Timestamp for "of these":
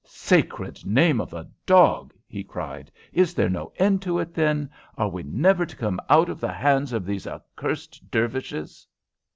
6.91-7.27